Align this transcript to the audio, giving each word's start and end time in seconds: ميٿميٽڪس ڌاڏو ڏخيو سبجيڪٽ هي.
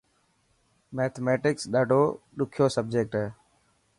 ميٿميٽڪس 0.95 1.63
ڌاڏو 1.73 2.01
ڏخيو 2.37 2.65
سبجيڪٽ 2.75 3.13
هي. 3.21 3.27